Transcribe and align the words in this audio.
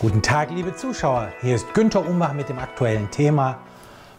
Guten 0.00 0.22
Tag, 0.22 0.50
liebe 0.50 0.74
Zuschauer. 0.74 1.30
Hier 1.42 1.54
ist 1.56 1.74
Günter 1.74 2.08
Umbach 2.08 2.32
mit 2.32 2.48
dem 2.48 2.58
aktuellen 2.58 3.10
Thema 3.10 3.58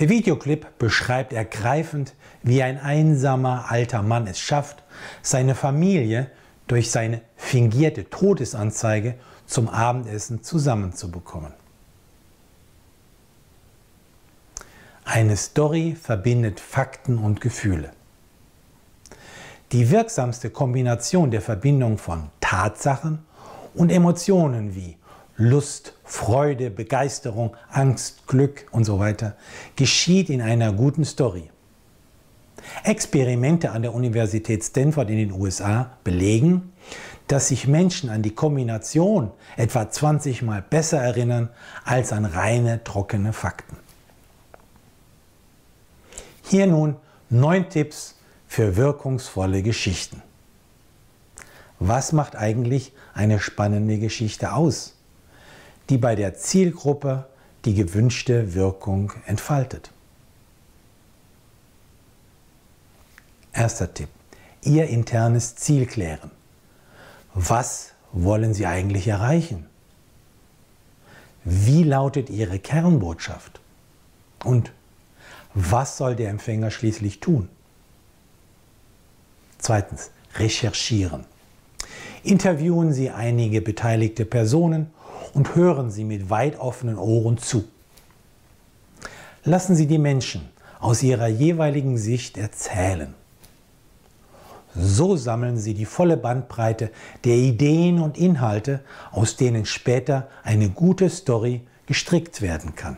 Der 0.00 0.08
Videoclip 0.08 0.78
beschreibt 0.78 1.32
ergreifend, 1.32 2.14
wie 2.42 2.64
ein 2.64 2.80
einsamer 2.80 3.66
alter 3.70 4.02
Mann 4.02 4.26
es 4.26 4.40
schafft, 4.40 4.82
seine 5.22 5.54
Familie 5.54 6.28
durch 6.66 6.90
seine 6.90 7.20
fingierte 7.36 8.08
Todesanzeige 8.08 9.16
zum 9.46 9.68
Abendessen 9.68 10.42
zusammenzubekommen. 10.42 11.52
Eine 15.04 15.36
Story 15.36 15.96
verbindet 16.00 16.60
Fakten 16.60 17.18
und 17.18 17.40
Gefühle. 17.40 17.90
Die 19.72 19.90
wirksamste 19.90 20.50
Kombination 20.50 21.30
der 21.30 21.42
Verbindung 21.42 21.98
von 21.98 22.30
Tatsachen 22.40 23.18
und 23.74 23.90
Emotionen 23.90 24.74
wie 24.74 24.96
Lust, 25.36 25.94
Freude, 26.04 26.70
Begeisterung, 26.70 27.56
Angst, 27.70 28.26
Glück 28.26 28.66
und 28.70 28.84
so 28.84 28.98
weiter 28.98 29.36
geschieht 29.76 30.30
in 30.30 30.40
einer 30.40 30.72
guten 30.72 31.04
Story. 31.04 31.50
Experimente 32.84 33.70
an 33.70 33.80
der 33.82 33.94
Universität 33.94 34.62
Stanford 34.62 35.08
in 35.08 35.16
den 35.16 35.32
USA 35.32 35.96
belegen, 36.04 36.72
dass 37.26 37.48
sich 37.48 37.66
Menschen 37.66 38.10
an 38.10 38.20
die 38.20 38.34
Kombination 38.34 39.30
etwa 39.56 39.90
20 39.90 40.42
Mal 40.42 40.62
besser 40.62 41.00
erinnern 41.00 41.48
als 41.84 42.12
an 42.12 42.26
reine, 42.26 42.84
trockene 42.84 43.32
Fakten. 43.32 43.78
Hier 46.42 46.66
nun 46.66 46.96
neun 47.30 47.70
Tipps 47.70 48.16
für 48.46 48.76
wirkungsvolle 48.76 49.62
Geschichten. 49.62 50.22
Was 51.78 52.12
macht 52.12 52.36
eigentlich 52.36 52.92
eine 53.14 53.40
spannende 53.40 53.98
Geschichte 53.98 54.52
aus, 54.52 54.94
die 55.88 55.96
bei 55.96 56.14
der 56.14 56.34
Zielgruppe 56.34 57.26
die 57.64 57.74
gewünschte 57.74 58.54
Wirkung 58.54 59.12
entfaltet? 59.24 59.90
Erster 63.54 63.94
Tipp. 63.94 64.08
Ihr 64.62 64.88
internes 64.88 65.54
Ziel 65.54 65.86
klären. 65.86 66.32
Was 67.34 67.92
wollen 68.12 68.52
Sie 68.52 68.66
eigentlich 68.66 69.06
erreichen? 69.06 69.66
Wie 71.44 71.84
lautet 71.84 72.30
Ihre 72.30 72.58
Kernbotschaft? 72.58 73.60
Und 74.42 74.72
was 75.54 75.96
soll 75.96 76.16
der 76.16 76.30
Empfänger 76.30 76.72
schließlich 76.72 77.20
tun? 77.20 77.48
Zweitens, 79.58 80.10
recherchieren. 80.34 81.24
Interviewen 82.24 82.92
Sie 82.92 83.10
einige 83.10 83.60
beteiligte 83.60 84.24
Personen 84.24 84.90
und 85.32 85.54
hören 85.54 85.92
Sie 85.92 86.04
mit 86.04 86.28
weit 86.28 86.58
offenen 86.58 86.98
Ohren 86.98 87.38
zu. 87.38 87.64
Lassen 89.44 89.76
Sie 89.76 89.86
die 89.86 89.98
Menschen 89.98 90.48
aus 90.80 91.02
ihrer 91.02 91.28
jeweiligen 91.28 91.98
Sicht 91.98 92.36
erzählen. 92.36 93.14
So 94.74 95.16
sammeln 95.16 95.56
sie 95.56 95.74
die 95.74 95.84
volle 95.84 96.16
Bandbreite 96.16 96.90
der 97.24 97.36
Ideen 97.36 98.00
und 98.00 98.18
Inhalte, 98.18 98.80
aus 99.12 99.36
denen 99.36 99.66
später 99.66 100.28
eine 100.42 100.68
gute 100.68 101.08
Story 101.10 101.62
gestrickt 101.86 102.42
werden 102.42 102.74
kann. 102.74 102.96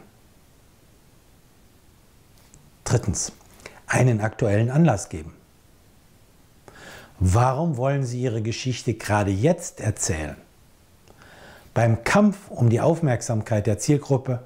Drittens, 2.84 3.32
einen 3.87 4.20
aktuellen 4.20 4.70
Anlass 4.70 5.08
geben. 5.08 5.34
Warum 7.19 7.76
wollen 7.76 8.05
Sie 8.05 8.20
Ihre 8.20 8.43
Geschichte 8.43 8.94
gerade 8.94 9.31
jetzt 9.31 9.81
erzählen? 9.81 10.37
Beim 11.75 12.05
Kampf 12.05 12.50
um 12.50 12.70
die 12.70 12.81
Aufmerksamkeit 12.81 13.67
der 13.67 13.78
Zielgruppe 13.78 14.43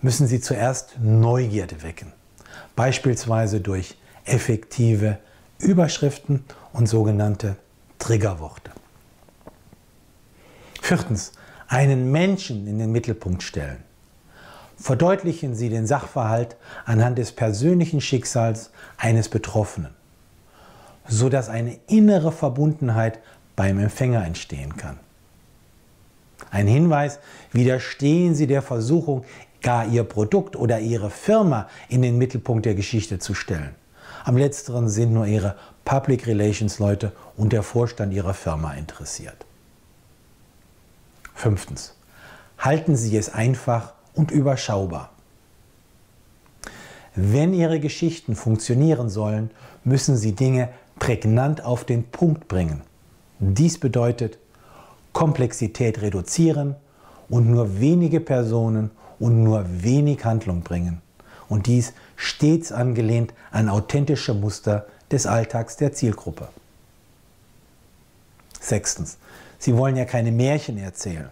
müssen 0.00 0.26
Sie 0.26 0.40
zuerst 0.40 0.98
Neugierde 1.00 1.82
wecken, 1.82 2.12
beispielsweise 2.74 3.60
durch 3.60 3.96
effektive 4.24 5.18
Überschriften 5.62 6.44
und 6.72 6.88
sogenannte 6.88 7.56
Triggerworte. 8.00 8.72
Viertens, 10.80 11.32
einen 11.68 12.10
Menschen 12.10 12.66
in 12.66 12.78
den 12.78 12.90
Mittelpunkt 12.90 13.42
stellen. 13.42 13.84
verdeutlichen 14.76 15.54
Sie 15.54 15.68
den 15.68 15.86
Sachverhalt 15.86 16.56
anhand 16.84 17.16
des 17.18 17.30
persönlichen 17.30 18.00
Schicksals 18.00 18.70
eines 18.96 19.28
Betroffenen, 19.28 19.94
sodass 21.06 21.48
eine 21.48 21.78
innere 21.86 22.32
Verbundenheit 22.32 23.20
beim 23.54 23.78
Empfänger 23.78 24.24
entstehen 24.24 24.76
kann. 24.76 24.98
Ein 26.50 26.66
Hinweis, 26.66 27.20
widerstehen 27.52 28.34
Sie 28.34 28.48
der 28.48 28.62
Versuchung, 28.62 29.24
gar 29.62 29.86
Ihr 29.86 30.02
Produkt 30.02 30.56
oder 30.56 30.80
Ihre 30.80 31.10
Firma 31.10 31.68
in 31.88 32.02
den 32.02 32.18
Mittelpunkt 32.18 32.66
der 32.66 32.74
Geschichte 32.74 33.20
zu 33.20 33.34
stellen. 33.34 33.76
Am 34.24 34.36
letzteren 34.36 34.88
sind 34.88 35.12
nur 35.12 35.26
Ihre 35.26 35.56
Public 35.84 36.26
Relations 36.26 36.78
Leute 36.78 37.12
und 37.36 37.52
der 37.52 37.62
Vorstand 37.62 38.12
Ihrer 38.12 38.34
Firma 38.34 38.74
interessiert. 38.74 39.46
Fünftens. 41.34 41.94
Halten 42.58 42.94
Sie 42.94 43.16
es 43.16 43.32
einfach 43.32 43.94
und 44.14 44.30
überschaubar. 44.30 45.10
Wenn 47.14 47.52
Ihre 47.52 47.80
Geschichten 47.80 48.36
funktionieren 48.36 49.10
sollen, 49.10 49.50
müssen 49.84 50.16
Sie 50.16 50.32
Dinge 50.32 50.68
prägnant 50.98 51.64
auf 51.64 51.84
den 51.84 52.04
Punkt 52.04 52.48
bringen. 52.48 52.82
Dies 53.40 53.78
bedeutet 53.78 54.38
Komplexität 55.12 56.00
reduzieren 56.00 56.76
und 57.28 57.50
nur 57.50 57.80
wenige 57.80 58.20
Personen 58.20 58.90
und 59.18 59.42
nur 59.42 59.64
wenig 59.68 60.24
Handlung 60.24 60.62
bringen. 60.62 61.02
Und 61.48 61.66
dies 61.66 61.92
stets 62.22 62.70
angelehnt 62.70 63.34
an 63.50 63.68
authentische 63.68 64.32
Muster 64.32 64.86
des 65.10 65.26
Alltags 65.26 65.76
der 65.76 65.92
Zielgruppe. 65.92 66.48
Sechstens. 68.60 69.18
Sie 69.58 69.76
wollen 69.76 69.96
ja 69.96 70.04
keine 70.04 70.30
Märchen 70.30 70.78
erzählen. 70.78 71.30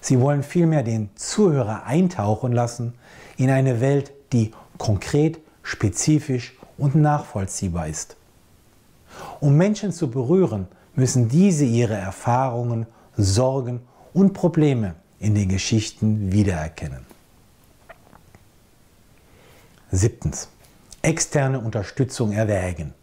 Sie 0.00 0.20
wollen 0.20 0.44
vielmehr 0.44 0.84
den 0.84 1.10
Zuhörer 1.16 1.84
eintauchen 1.86 2.52
lassen 2.52 2.94
in 3.36 3.50
eine 3.50 3.80
Welt, 3.80 4.12
die 4.32 4.52
konkret, 4.78 5.40
spezifisch 5.64 6.56
und 6.78 6.94
nachvollziehbar 6.94 7.88
ist. 7.88 8.16
Um 9.40 9.56
Menschen 9.56 9.92
zu 9.92 10.08
berühren, 10.08 10.68
müssen 10.94 11.28
diese 11.28 11.64
ihre 11.64 11.94
Erfahrungen, 11.94 12.86
Sorgen 13.16 13.80
und 14.12 14.34
Probleme 14.34 14.94
in 15.18 15.34
den 15.34 15.48
Geschichten 15.48 16.30
wiedererkennen. 16.32 17.11
Siebtens. 19.94 20.48
Externe 21.02 21.60
Unterstützung 21.60 22.32
erwägen. 22.32 22.94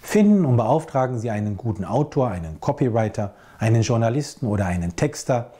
Finden 0.00 0.46
und 0.46 0.56
beauftragen 0.56 1.18
Sie 1.18 1.28
einen 1.30 1.58
guten 1.58 1.84
Autor, 1.84 2.30
einen 2.30 2.58
Copywriter, 2.58 3.34
einen 3.58 3.82
Journalisten 3.82 4.46
oder 4.46 4.64
einen 4.64 4.96
Texter, 4.96 5.52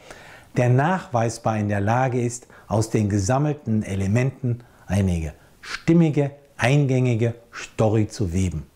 der 0.56 0.70
nachweisbar 0.70 1.58
in 1.58 1.68
der 1.68 1.82
Lage 1.82 2.22
ist, 2.22 2.46
aus 2.68 2.88
den 2.88 3.10
gesammelten 3.10 3.82
Elementen 3.82 4.64
eine 4.86 5.34
stimmige, 5.60 6.30
eingängige 6.56 7.34
Story 7.52 8.08
zu 8.08 8.32
weben. 8.32 8.66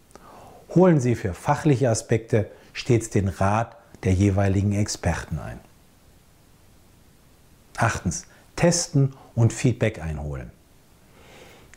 Holen 0.75 1.01
Sie 1.01 1.15
für 1.15 1.33
fachliche 1.33 1.89
Aspekte 1.89 2.51
stets 2.75 3.09
den 3.09 3.29
Rat 3.29 3.75
der 4.05 4.13
jeweiligen 4.13 4.73
Experten 4.73 5.39
ein. 5.39 5.61
Achtens. 7.79 8.27
Testen 8.55 9.15
und 9.35 9.55
Feedback 9.55 10.03
einholen. 10.03 10.51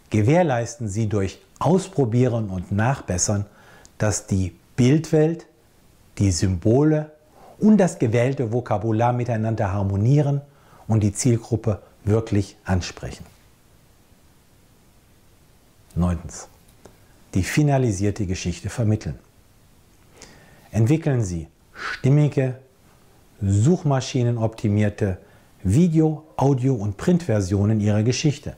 Gewährleisten 0.09 0.87
Sie 0.87 1.07
durch 1.07 1.39
Ausprobieren 1.59 2.49
und 2.49 2.71
Nachbessern, 2.71 3.45
dass 3.97 4.27
die 4.27 4.55
Bildwelt, 4.75 5.45
die 6.17 6.31
Symbole 6.31 7.11
und 7.59 7.77
das 7.77 7.99
gewählte 7.99 8.51
Vokabular 8.51 9.13
miteinander 9.13 9.73
harmonieren 9.73 10.41
und 10.87 11.01
die 11.01 11.13
Zielgruppe 11.13 11.81
wirklich 12.05 12.55
ansprechen. 12.63 13.25
Neuntens. 15.95 16.47
Die 17.33 17.43
finalisierte 17.43 18.25
Geschichte 18.25 18.69
vermitteln. 18.69 19.19
Entwickeln 20.71 21.23
Sie 21.23 21.47
stimmige, 21.73 22.55
suchmaschinenoptimierte 23.41 25.17
Video-, 25.63 26.23
Audio- 26.37 26.75
und 26.75 26.97
Printversionen 26.97 27.79
Ihrer 27.79 28.03
Geschichte. 28.03 28.55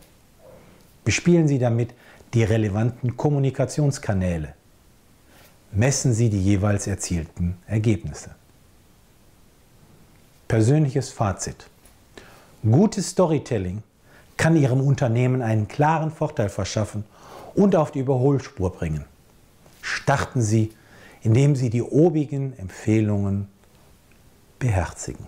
Bespielen 1.04 1.48
Sie 1.48 1.60
damit 1.60 1.94
die 2.34 2.44
relevanten 2.44 3.18
Kommunikationskanäle. 3.18 4.54
Messen 5.72 6.14
Sie 6.14 6.30
die 6.30 6.42
jeweils 6.42 6.88
erzielten 6.88 7.58
Ergebnisse. 7.66 8.32
Persönliches 10.48 11.10
Fazit. 11.12 11.68
Gutes 12.64 13.12
Storytelling 13.12 13.84
kann 14.38 14.56
Ihrem 14.56 14.82
Unternehmen 14.82 15.42
einen 15.42 15.68
klaren 15.68 16.12
Vorteil 16.12 16.50
verschaffen 16.50 17.06
und 17.56 17.76
auf 17.76 17.92
die 17.92 18.00
Überholspur 18.00 18.72
bringen. 18.72 19.06
Starten 19.82 20.42
Sie, 20.42 20.74
indem 21.22 21.56
Sie 21.56 21.70
die 21.70 21.82
obigen 21.82 22.58
Empfehlungen 22.58 23.48
beherzigen. 24.60 25.28